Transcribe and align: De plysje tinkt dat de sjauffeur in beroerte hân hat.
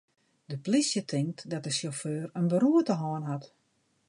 De 0.45 0.57
plysje 0.57 1.01
tinkt 1.05 1.49
dat 1.49 1.63
de 1.63 1.71
sjauffeur 1.77 2.27
in 2.39 2.47
beroerte 2.51 2.95
hân 3.01 3.23
hat. 3.31 3.45